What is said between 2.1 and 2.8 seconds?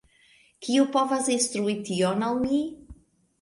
al mi?